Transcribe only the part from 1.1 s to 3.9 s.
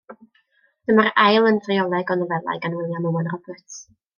ail yn y drioleg o nofelau gan Wiliam Owen Roberts.